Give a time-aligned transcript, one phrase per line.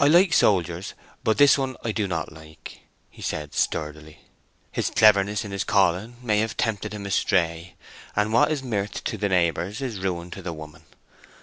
[0.00, 4.20] "I like soldiers, but this one I do not like," he said, sturdily.
[4.72, 7.74] "His cleverness in his calling may have tempted him astray,
[8.16, 10.84] and what is mirth to the neighbours is ruin to the woman.